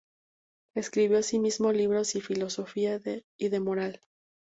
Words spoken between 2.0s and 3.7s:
de filosofía y de